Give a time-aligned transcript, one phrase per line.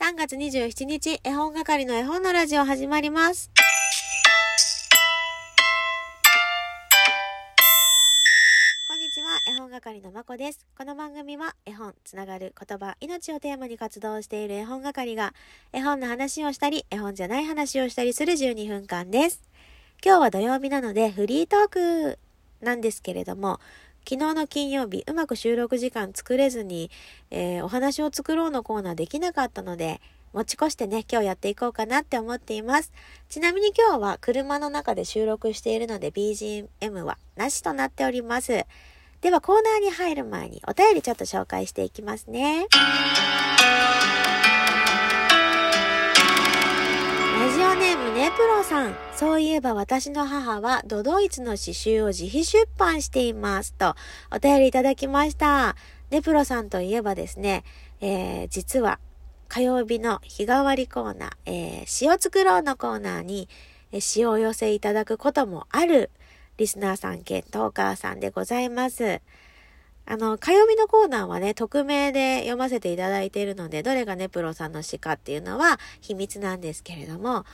[0.00, 3.50] 3月27日、絵本係の絵本のラジオ始まります。
[8.86, 10.64] こんにちは、絵本係のまこです。
[10.78, 15.34] この番組は絵本、つながる言葉、命をテーマに活動している絵本係が
[15.72, 19.42] 絵本の話をしたり、絵本じゃない話をしたりする12分間です。
[20.04, 22.18] 今日は土曜日なのでフリートーク
[22.60, 23.58] なんですけれども、
[24.08, 26.90] 昨日の金曜日、うまく収録時間作れずに、
[27.30, 30.00] えーお話を作ろうのコーナーできなかったので、
[30.32, 32.90] 持ち越してね、今日やっていこうかなって思っています。
[33.28, 38.64] ちなみに今日は車の中で収録しているので BGM はなしとなっております。
[39.20, 42.66] ではコーナーに入る前にお便りちょっと紹介していきますね。
[48.18, 48.96] ネプロさん。
[49.14, 53.74] そういえば私の母はドドイツの詩集を自費出版しています。
[53.74, 53.94] と
[54.32, 55.76] お便りいただきました。
[56.10, 57.62] ネプロさんといえばですね、
[58.00, 58.98] えー実は
[59.46, 63.48] 火曜日の日替わりコーナー、えー詩を作ろうのコーナーに、
[63.92, 66.10] え詩をお寄せいただくこともある
[66.56, 69.20] リスナーさん兼トーカーさんでございます。
[70.06, 77.44] あの、火曜日のコーナーはね、匿名で読ませていただいているので、どれがネプロさんの詩かっていうのは秘密なんですけれども、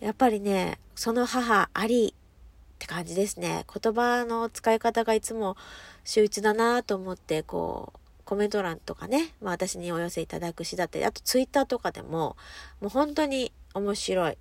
[0.00, 3.66] やっぱりね、その母ありって感じですね。
[3.82, 5.56] 言葉の使い方がいつも
[6.04, 12.36] 秀逸だなと思って、こう、コメント欄とかね、まあ私にお寄せいただく詩だったり、あとツイッターとかでも、
[12.80, 14.38] もう本当に面白い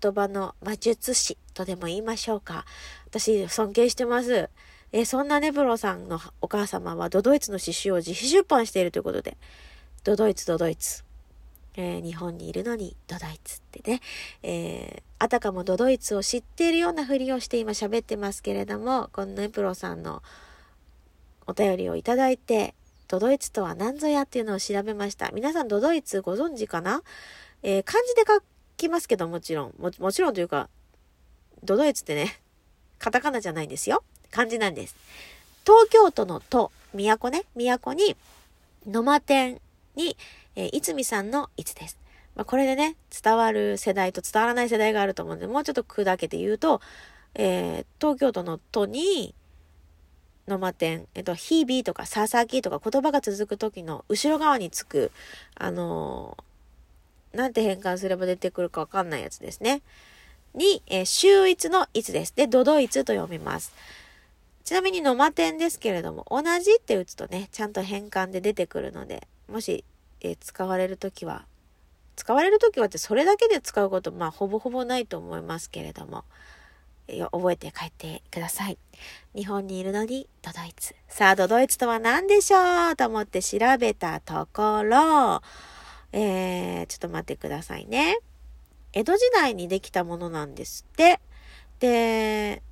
[0.00, 2.64] 言葉の魔術師とでも言いましょうか。
[3.06, 4.48] 私尊敬してます。
[4.92, 9.36] えそんなネブロさんのお母様はドドイツの詩集を自費出版しているということで、
[10.04, 11.04] ドドイツドドイツ。
[11.76, 14.00] えー日本にいるのにドドイツってね、
[14.42, 20.20] えーあたかもドドイツを知っているようなふりをして今喋ってますけれども、このネプロさんの
[21.46, 22.74] お便りをいただいて、
[23.06, 25.30] ドドイツとは何ぞやっていうのを調べました。
[25.30, 27.02] 皆さんドドイツご存知かな？
[27.62, 28.40] えー漢字で書
[28.76, 29.74] きますけどもちろん。
[29.78, 30.68] ももちろんというか、
[31.62, 32.40] ドドイツってね、
[32.98, 34.02] カタカナじゃないんですよ。
[34.32, 34.96] 漢字なんです。
[35.64, 38.16] 東京都の都、都ね、都に、
[38.88, 39.60] 野間店
[39.94, 40.16] に、
[40.56, 41.98] えー、いつみさんのいつです。
[42.34, 46.80] まあ、これでね、伝わる世代と伝わらない世代があると思うので、もうちょっと砕けて言うと、
[47.34, 49.34] えー東京都の都に、
[50.48, 55.12] 野間店、えっと、日々とか佐々木とか言葉が続く時の後ろ側につく、
[55.54, 59.82] あのーなんて変換すれば出てくるかわかんないやつですね。
[60.54, 62.36] に、えー、秀逸のいつです。
[62.36, 63.72] で、ドドイツと読みます。
[64.64, 69.84] ちなみに野間店ですけれども、同じって打つとね、ちゃんと変換で出てくるので、もし、
[70.22, 71.44] え使われるときは、
[72.16, 76.24] 使われるときはってそれだけで使うこと、まあ、ほぼほぼないと思いますけれども、
[77.08, 78.78] えー覚えて帰ってください。
[79.34, 80.94] 日本にいるのにドドイツ。
[81.08, 85.42] さあ、ドドイツとは何でしょうと思って調べたところ、
[86.12, 88.18] えー、ちょっと待ってくださいね。
[88.92, 91.20] 江戸時代にできたものなんですって。
[91.80, 92.62] で、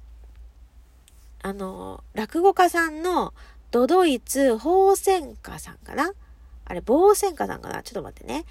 [1.43, 3.33] あの、落語家さんの
[3.71, 6.13] ドドイツ宝泉家さんかな？
[6.71, 7.83] あれ、宝泉家さんかな？
[7.83, 8.45] ちょっと待ってね。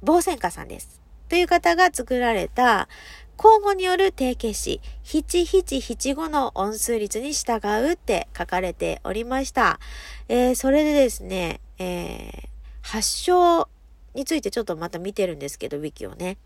[0.00, 1.02] 宝泉家さんです。
[1.28, 2.88] という方が作られた
[3.36, 9.80] 交互による定型詞、七七七五の音数率に従うって書かれておりました。
[10.28, 12.48] えーそれでですね、えー
[12.82, 13.68] 発祥
[14.14, 16.36] についてちょっとまた見てるんですけど、ウィキをね。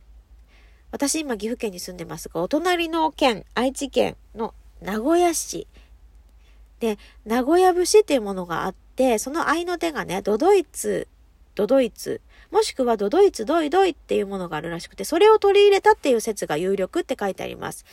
[0.90, 5.66] 私今岐阜県に住んでますが、お隣の県、愛知県の名古屋市
[6.78, 11.08] で、名古屋節っていうものがあって、その合いの手がね、ドドイツ、
[11.54, 17.86] ドドイツ、もしくはドドイツドイドイっていうものがあるらしくて、それを取り入れたっていう説が有力って書いてあります。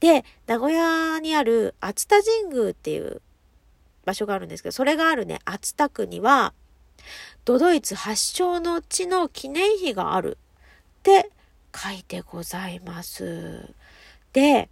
[0.00, 3.22] で、名古屋にある熱田神宮っていう
[4.04, 6.52] 場所があるんですけど、それがあるね、熱田区には、
[7.46, 10.36] ドドイツ発祥の地の記念碑がある
[11.00, 11.30] って
[11.74, 13.72] 書いてございます。
[14.34, 14.68] で、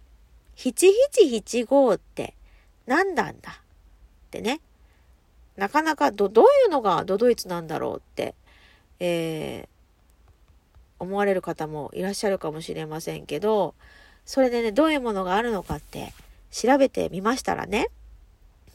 [0.57, 2.35] 7775って
[2.85, 3.59] 何なんだ
[4.27, 4.61] ってね。
[5.59, 8.33] なかなかど、どういうのがドドイツなんだろうって、
[8.99, 9.79] えー
[11.01, 13.73] 思われる方もいらっしゃるかもしれませんけど、
[14.25, 16.13] それでね、どういうものがあるのかって
[16.51, 17.87] 調べてみましたらね、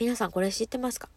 [0.00, 1.10] 皆さんこれ知ってますか？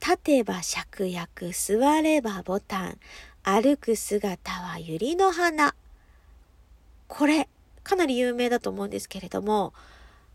[0.00, 2.98] 立てば芍薬、座ればボタン、
[3.42, 5.74] 歩く姿は百合の花。
[7.08, 7.48] これ、
[7.82, 9.74] かなり有名だと思うんですけれども、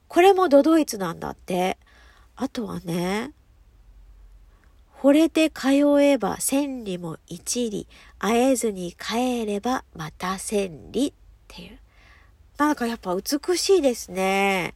[0.09, 1.77] これもドドイツなんだって。
[2.35, 3.31] あとはね、
[5.03, 7.87] 惚れて通えば千里も一里、
[8.19, 11.11] 会えずに帰ればまた千里っ
[11.49, 11.77] ていう。
[12.57, 14.73] なんかやっぱ美しいですね。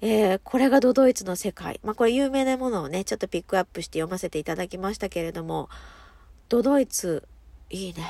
[0.00, 1.80] えーこれがドドイツの世界。
[1.84, 5.68] まあこれ有名なものをね、ちょっとピックアップして読ませていただきましたけれども、
[6.48, 7.28] ドドイツ、
[7.68, 8.06] いいね。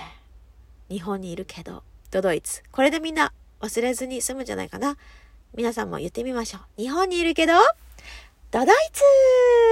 [0.89, 1.83] 日本にいるけど、
[2.13, 2.63] ドドイツ。
[2.71, 4.97] これでみんな忘れずに済むんじゃないかな。
[5.57, 6.81] 皆さんも言ってみましょう。
[6.81, 7.55] 日本にいるけど、
[8.51, 9.03] ドドイツ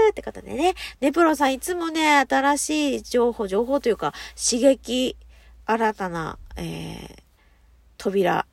[0.09, 0.75] ーってことでね。
[1.01, 5.17] ネプロさんいつもね、新しい情報、情報というか、刺激、
[5.65, 7.23] 新たな、えー、
[7.97, 8.47] 扉、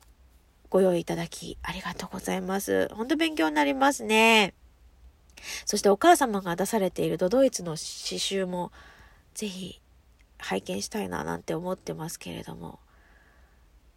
[0.70, 2.88] ご用意いただき、ありがとうございます。
[2.94, 4.54] 本当勉強になりますね。
[5.66, 8.72] そしてお母様が出されているドドイツの刺繍も、
[9.34, 9.82] ぜひ
[10.38, 12.78] 拝見したいななんて思ってますけれども。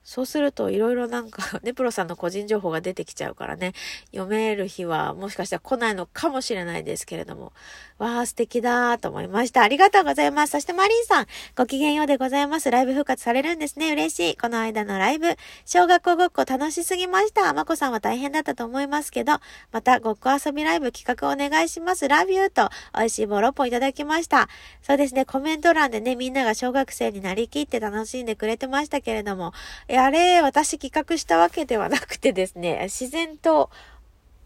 [0.08, 3.74] そうするといろいろなんか、 ネプロさんの個人情報が出てきちゃうからね、
[4.12, 7.52] 読める日はもしかしたら来ないのかもしれないですけれども、
[7.98, 9.64] わあ、素敵だと思いました。
[9.64, 10.52] ありがとうございます。
[10.52, 11.26] そしてマリンさん、
[11.58, 12.72] ご機嫌ようでございます。
[12.72, 13.92] ライブ復活されるんですね。
[13.92, 14.38] 嬉しい。
[14.38, 17.54] この間のライブ、小学校ごっこ楽しすぎました。
[17.54, 19.34] まこさんは大変だったと思いますけど、
[19.74, 22.08] またごっこ遊びライブ企画お願いします。
[22.08, 24.48] ラビューと美味しいボロッポいただきました。
[24.84, 29.52] そうですね、コメント欄でね、みんなが小学生になりきって楽しんでくれてましたけれども、
[30.00, 33.70] あれ、私企画したわけではなくてですね、 自然と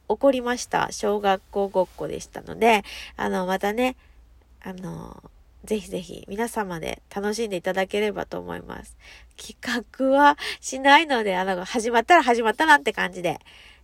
[0.08, 0.90] 起こりました。
[0.92, 2.84] 小学校ごっこでしたので、
[3.18, 3.96] あの、またね、
[4.62, 5.24] あの、
[5.64, 8.98] ぜひぜひ皆様で楽しんでいただければと思います。
[9.38, 13.40] 企画はしないので、あの、始まったら始まったなって感じで、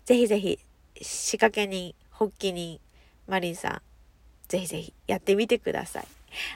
[0.05, 0.59] ぜひぜひ
[1.01, 2.79] 仕掛け人、発起人、
[3.27, 3.81] マリンさん、
[4.47, 6.07] ぜひぜひやってみてください。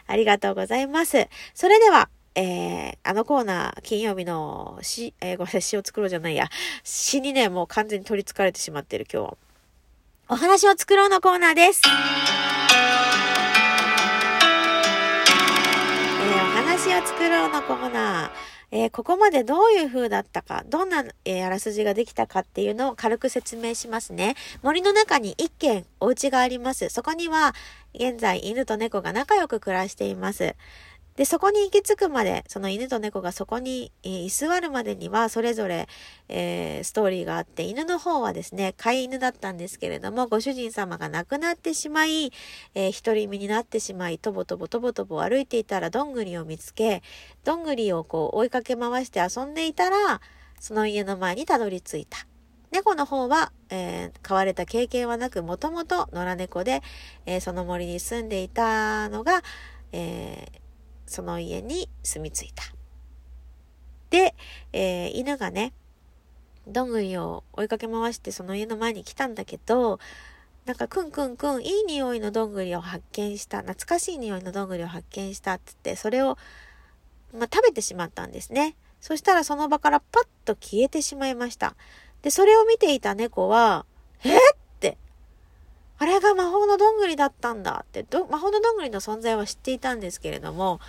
[0.08, 1.28] ありがとうございます。
[1.54, 6.48] それでは、えー、あのコーナー、金曜日の詩、えー、ごめんなさい、詩を作ろうじゃないや。
[6.84, 9.38] 詩にね、もう完全に取り憑かれてしまっている今日は。
[10.30, 11.82] お話を作ろうのコーナーです。
[11.86, 18.52] えー、お話を作ろうのコーナー。
[18.74, 24.36] えー、ここまでどういう風だったか、どんな、えー、あらすじができたかっていうのを軽く説明しますね。
[24.64, 26.88] 森の中に一軒お家があります。
[26.88, 27.54] そこには、
[27.94, 30.56] 現在犬と猫が仲良く暮らしています。
[31.16, 35.88] で、そこに行き着くまで、その犬と猫がそこに、えー、居座るまでには、それぞれ、
[36.30, 42.32] えー、ストーリーがあって、犬の方はですね、飼い犬だったんですけれども、ご主人様が亡くなってしまい、
[42.76, 47.04] えー、独り身になってしまい、とぼとぼとぼとぼ歩いていたら、どんぐりを見つけ、
[47.44, 50.22] どんぐりをこう追いかけ回して遊んでいたら、
[50.62, 52.26] その家の前にたどり着いた。
[52.72, 56.82] 猫の方は、えー、飼われた経験はなく、もともと野良猫で、
[57.26, 59.44] えー、その森に住んでいたのが、
[59.92, 60.61] えー、
[61.12, 62.64] その家に住み着いた。
[64.10, 64.34] で、
[64.72, 65.74] えー、犬がね、
[66.68, 70.00] どんぐりを追いかけ回してその家の前に来たんだけど、
[70.66, 76.38] なんかくんくんくん、いい匂いのどんぐりを発見した、懐かしい匂いのどんぐりを発見したって言って、それを、
[77.34, 78.78] まあ、食べてしまったんですね。
[79.02, 81.76] そしたらその場からパッと消えてしまいました。
[82.22, 83.86] で、それを見ていた猫は、
[84.24, 84.51] えって
[86.02, 90.80] あれが魔法のどんぐりだったんだってど魔法のどんぐりの存在は知っていたんですけれども、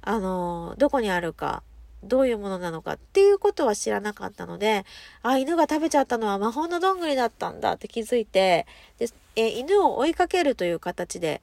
[0.00, 1.64] あの、どこにあるか、
[2.04, 4.86] どういうものなのかっていうことは知らなかったので、
[5.24, 8.68] あ、犬が食べちゃったのは魔法のどんぐりだったんだって気づいて、
[9.00, 11.42] でえ犬を追いかけるという形で、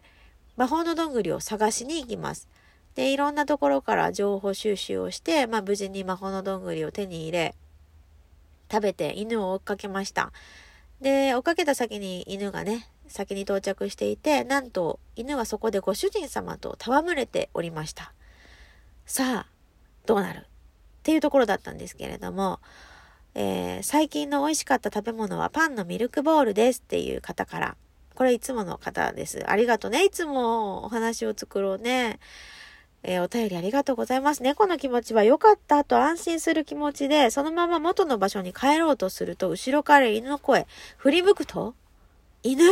[0.56, 2.48] 魔法のどんぐりを探しに行きます。
[2.96, 7.56] で、いろんなところから情報収集をして、まあ無事に魔法のどんぐりを手に入れ、
[8.72, 10.32] 食べて犬を追っかけました。
[11.02, 18.14] で、追っかけた先に犬がね、先に到着していて、なんと犬はそこでご主人様と戯れておりました。
[19.06, 19.48] さあ、
[20.06, 20.40] どうなる？
[20.40, 20.44] っ
[21.04, 22.60] ていうところだったんですけれども、
[23.36, 27.76] えー、最近の美味しかった食べ物はパンのミルクボールですっていう方から、
[28.14, 29.44] これいつもの方です。
[29.50, 30.06] ありがとうね。
[30.06, 32.20] いつもお話を作ろうね。
[33.04, 34.44] えー、お便りありがとうございます。
[34.44, 41.74] 猫の気持ちは良かったと安心する気持ちで、そのまま元の場所に帰ろうとすると、後ろから犬の声、振り向くと、
[42.44, 42.64] 犬？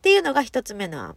[0.00, 1.16] っていうのが一つ目の案。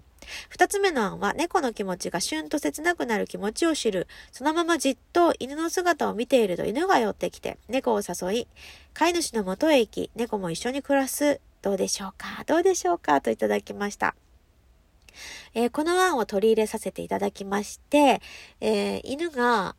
[0.50, 4.08] 二つ目の案は、猫の気持ちがシュンと切なくなる気持ちを知る。
[4.32, 8.48] そのままじっと犬の姿を見ていると犬が寄ってきて、猫を誘い、
[8.94, 11.40] 飼い主の元へ行き、猫も一緒に暮らす。
[11.62, 12.44] どうでしょうか？
[12.46, 13.22] どうでしょうか？
[13.22, 14.16] といただきました。
[15.54, 18.22] えー、この案を取り入れさせていただきまして、
[18.60, 19.75] えー、犬が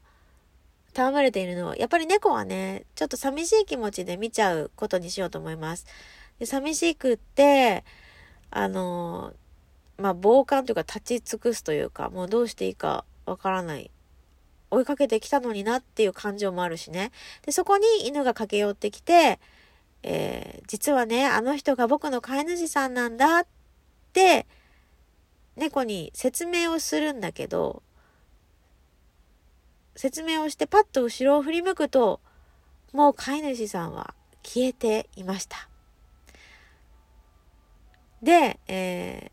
[0.96, 5.86] 戯れているのは、やっぱり猫はね、ちょっと寂しい気持ちで見ちゃうことにしようと思います。
[6.38, 7.84] で寂しくって、
[8.56, 9.34] あの
[9.98, 13.90] まあ、傍観というか立ち尽くすというか、もうどうしていいかわからない。
[14.70, 17.10] 追いかけてきたのになっていう感情もあるしね。
[17.42, 19.40] で、そこに犬が駆け寄ってきて、
[20.04, 23.46] えー、実はね、あの人が僕の飼い主さんなんだっ
[24.12, 24.46] て、
[25.56, 27.82] 猫に説明をするんだけど、
[29.96, 32.20] 説明をしてパッと後ろを振り向くと、
[32.92, 35.68] もう飼い主さんは消えていました。
[38.24, 39.30] で、え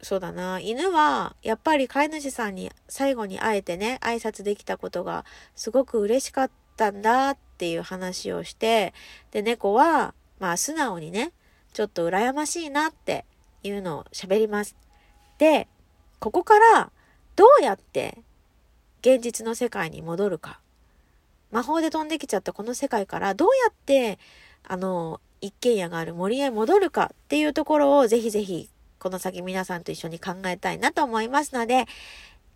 [0.00, 0.60] ー、そうだな。
[0.60, 5.24] 犬は、やっぱり飼い主さんに最後に会えてね、挨拶できたことが
[5.56, 8.94] すごく嬉しかったんだっていう話をして、
[9.32, 11.32] で、猫は、まあ素直にね、
[11.72, 13.24] ちょっと羨ましいなって
[13.64, 14.76] いうのを喋ります。
[15.38, 15.66] で、
[16.20, 16.92] ここから
[17.34, 18.18] どうやって
[19.00, 20.60] 現実の世界に戻るか。
[21.50, 24.18] 魔法で飛んできちゃったこの世界からどうやって、
[24.62, 31.86] あの、一軒家がある森へ戻るかっていうところをぜひぜひこの先皆さんと一緒に考えたいなと思いますので、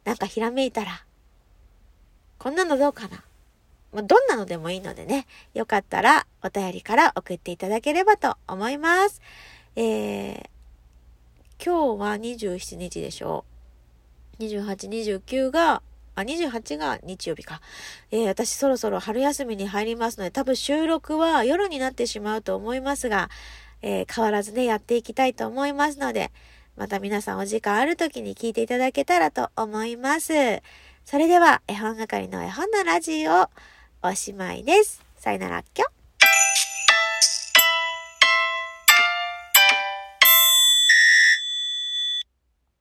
[0.04, 1.04] なんかひらめいたら、
[2.38, 3.22] こんなのどうかな？
[3.92, 9.20] ま、どんなのでもいいのでね、よかったらお便りから送っていただければと思います。
[9.76, 10.44] えー、
[11.64, 13.44] 今日は27日でしょ
[14.38, 14.42] う。
[14.42, 15.82] 28、29が、
[16.20, 17.60] あ、28が日曜日か。
[18.10, 23.28] えー、私そろそろ春休みに入りますので、多分収録は夜になってしまうと思いますが、
[23.82, 26.30] えー、変わらずね、やっていきたいと思いますので、
[26.76, 30.32] また皆さんお時間ある時に聞いていただけたらと思います。
[31.04, 33.50] それでは、絵本係の絵本のラジオ、
[34.02, 35.04] おしまいです。
[35.16, 36.00] さよならっきょ。